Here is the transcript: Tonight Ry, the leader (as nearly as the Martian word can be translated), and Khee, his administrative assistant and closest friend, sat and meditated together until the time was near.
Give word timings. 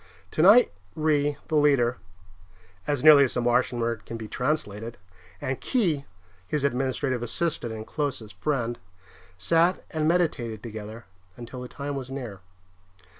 Tonight 0.31 0.71
Ry, 0.95 1.37
the 1.47 1.55
leader 1.55 1.97
(as 2.87 3.03
nearly 3.03 3.23
as 3.25 3.35
the 3.35 3.41
Martian 3.41 3.79
word 3.79 4.03
can 4.03 4.17
be 4.17 4.27
translated), 4.27 4.97
and 5.39 5.61
Khee, 5.61 6.05
his 6.47 6.63
administrative 6.63 7.21
assistant 7.21 7.71
and 7.71 7.85
closest 7.85 8.33
friend, 8.41 8.79
sat 9.37 9.83
and 9.91 10.07
meditated 10.07 10.63
together 10.63 11.05
until 11.37 11.61
the 11.61 11.67
time 11.67 11.95
was 11.95 12.09
near. 12.09 12.39